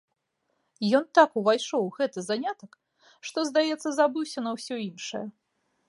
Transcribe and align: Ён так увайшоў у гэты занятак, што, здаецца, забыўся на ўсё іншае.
Ён 0.99 1.05
так 1.19 1.29
увайшоў 1.41 1.81
у 1.89 1.91
гэты 1.97 2.19
занятак, 2.29 2.71
што, 3.29 3.37
здаецца, 3.51 3.87
забыўся 4.01 4.39
на 4.49 4.57
ўсё 4.59 4.75
іншае. 4.89 5.25